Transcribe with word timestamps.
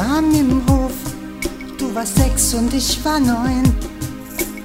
zusammen 0.00 0.34
im 0.34 0.62
Hof. 0.68 0.92
Du 1.78 1.94
warst 1.94 2.16
sechs 2.16 2.54
und 2.54 2.72
ich 2.72 3.04
war 3.04 3.20
neun. 3.20 3.62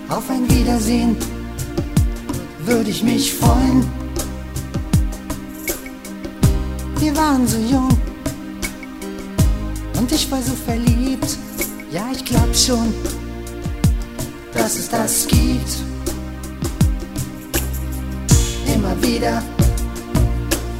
Auf 0.07 0.29
ein 0.29 0.49
Wiedersehen 0.49 1.17
würde 2.65 2.89
ich 2.89 3.03
mich 3.03 3.33
freuen. 3.33 3.85
Wir 6.99 7.15
waren 7.17 7.47
so 7.47 7.57
jung 7.57 7.89
und 9.97 10.11
ich 10.11 10.31
war 10.31 10.41
so 10.41 10.53
verliebt. 10.53 11.37
Ja, 11.91 12.07
ich 12.13 12.23
glaub 12.23 12.55
schon, 12.55 12.93
dass 14.53 14.77
es 14.77 14.89
das 14.89 15.27
gibt. 15.27 15.71
Immer 18.73 18.95
wieder 19.01 19.43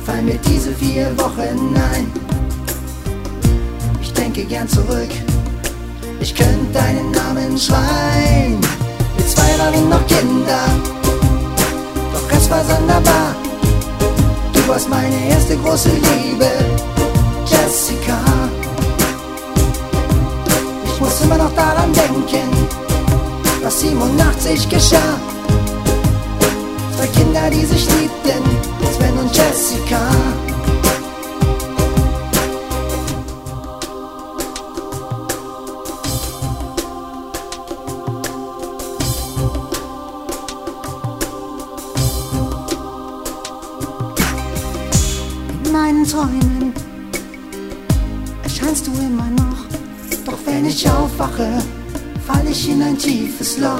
fallen 0.05 0.25
mir 0.25 0.39
diese 0.49 0.71
vier 0.73 1.17
Wochen 1.17 1.75
ein. 1.93 2.24
Denke 4.17 4.45
gern 4.45 4.67
zurück, 4.67 5.09
ich 6.19 6.33
könnte 6.35 6.73
deinen 6.73 7.11
Namen 7.11 7.57
schreien. 7.57 8.59
Wir 9.15 9.27
zwei 9.27 9.57
waren 9.59 9.89
noch 9.89 10.05
Kinder, 10.07 10.65
doch 12.13 12.37
es 12.37 12.49
war 12.49 12.63
sonderbar. 12.65 13.35
Du 14.53 14.67
warst 14.67 14.89
meine 14.89 15.29
erste 15.29 15.57
große 15.57 15.89
Liebe, 15.89 16.49
Jessica. 17.45 18.17
Ich 20.85 21.01
muss 21.01 21.21
immer 21.21 21.37
noch 21.37 21.53
daran 21.55 21.91
denken, 21.93 22.49
was 23.61 23.79
87 23.81 24.69
geschah. 24.69 25.19
Zwei 26.97 27.07
Kinder, 27.07 27.49
die 27.51 27.65
sich 27.65 27.85
liebten, 27.85 28.04
Träumen 46.11 46.71
erscheinst 48.43 48.85
du 48.85 48.91
immer 48.91 49.29
noch. 49.31 49.65
Doch 50.23 50.37
wenn 50.45 50.65
ich 50.65 50.87
aufwache, 50.87 51.63
fall 52.27 52.45
ich 52.47 52.69
in 52.69 52.81
ein 52.83 52.97
tiefes 52.97 53.57
Loch. 53.57 53.79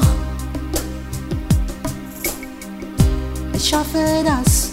Ich 3.53 3.74
hoffe, 3.74 4.24
dass 4.25 4.72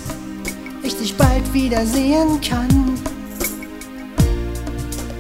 ich 0.83 0.97
dich 0.97 1.15
bald 1.15 1.53
wiedersehen 1.53 2.41
kann. 2.41 2.99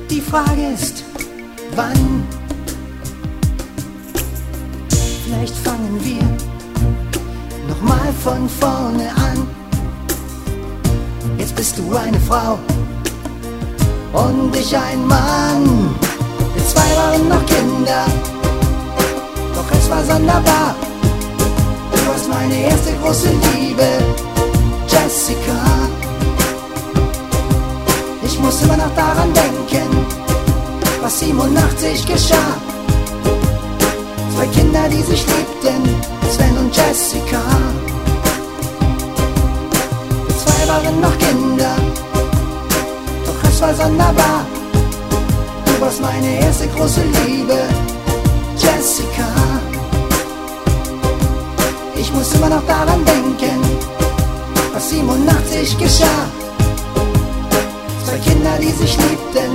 Die 0.08 0.20
Frage 0.20 0.68
ist, 0.74 1.04
wann? 1.76 2.24
Vielleicht 5.24 5.56
fangen 5.56 6.00
wir 6.02 7.68
nochmal 7.68 8.12
von 8.22 8.48
vorne 8.48 9.10
an. 9.16 9.61
Bist 11.74 11.88
du 11.88 11.96
eine 11.96 12.20
Frau 12.20 12.58
und 14.12 14.54
ich 14.54 14.76
ein 14.76 15.06
Mann. 15.06 15.94
Wir 16.54 16.66
zwei 16.66 16.96
waren 16.96 17.28
noch 17.30 17.46
Kinder, 17.46 18.04
doch 19.54 19.78
es 19.78 19.88
war 19.88 20.04
sonderbar. 20.04 20.74
Du 21.92 22.06
warst 22.10 22.28
meine 22.28 22.64
erste 22.64 22.92
große 23.02 23.30
Liebe, 23.30 23.88
Jessica. 24.86 25.88
Ich 28.22 28.38
muss 28.38 28.60
immer 28.60 28.76
noch 28.76 28.94
daran 28.94 29.32
denken, 29.32 30.06
was 31.00 31.20
87 31.20 32.06
geschah. 32.06 32.52
Zwei 34.34 34.46
Kinder, 34.48 34.90
die 34.90 35.00
sich 35.00 35.26
liebten, 35.26 35.51
war 43.62 43.74
sonderbar. 43.74 44.44
Du 45.64 45.80
warst 45.80 46.00
meine 46.02 46.40
erste 46.40 46.66
große 46.68 47.02
Liebe, 47.24 47.58
Jessica. 48.56 49.28
Ich 51.94 52.12
muss 52.12 52.34
immer 52.34 52.48
noch 52.48 52.66
daran 52.66 53.04
denken, 53.04 53.60
was 54.74 54.90
87 54.90 55.78
geschah. 55.78 56.26
Zwei 58.04 58.18
Kinder, 58.18 58.58
die 58.60 58.72
sich 58.72 58.96
liebten, 58.96 59.52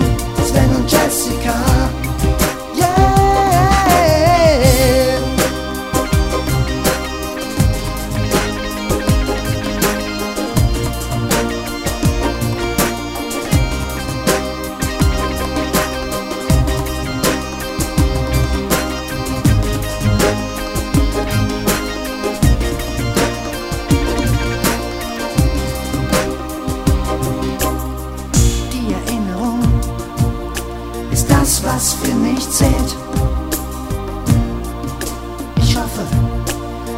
Sven 0.47 0.75
und 0.77 0.89
Jessica. 0.89 1.76
Mich 32.47 32.55
zählt. 32.55 32.95
Ich 35.61 35.75
hoffe, 35.75 36.01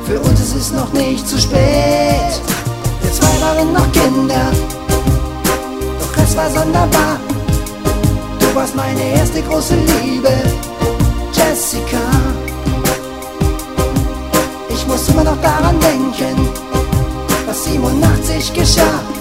für 0.05 0.19
uns 0.19 0.39
ist 0.39 0.55
es 0.55 0.71
noch 0.71 0.91
nicht 0.93 1.27
zu 1.27 1.37
spät. 1.39 2.41
Wir 3.01 3.11
zwei 3.11 3.41
waren 3.41 3.73
noch 3.73 3.91
Kinder, 3.91 4.51
doch 5.99 6.23
es 6.23 6.35
war 6.35 6.49
sonderbar. 6.49 7.19
Du 8.39 8.55
warst 8.55 8.75
meine 8.75 9.11
erste 9.13 9.41
große 9.41 9.75
Liebe, 9.75 10.33
Jessica. 11.33 11.97
Ich 14.69 14.87
muss 14.87 15.07
immer 15.09 15.23
noch 15.23 15.41
daran 15.41 15.79
denken, 15.79 16.49
was 17.47 17.65
87 17.65 18.53
geschah. 18.53 19.18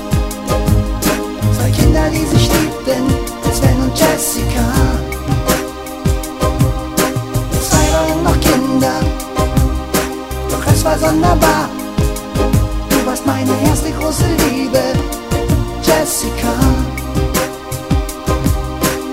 war 10.88 10.98
sonderbar. 10.98 11.68
Du 12.88 13.06
warst 13.06 13.26
meine 13.26 13.52
erste 13.68 13.90
große 13.90 14.24
Liebe, 14.44 14.82
Jessica. 15.82 16.54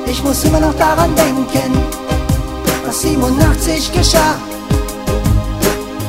Ich 0.06 0.24
muss 0.24 0.44
immer 0.46 0.62
noch 0.62 0.76
daran 0.76 1.14
denken, 1.16 1.72
was 2.86 3.02
87 3.02 3.92
geschah. 3.92 4.36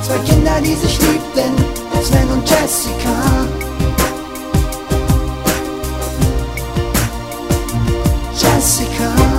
Zwei 0.06 0.18
Kinder, 0.18 0.60
die 0.60 0.76
sich 0.76 1.00
liebten, 1.00 1.52
Sven 2.04 2.28
und 2.30 2.48
Jessica. 2.48 3.16
Jessica. 8.40 9.35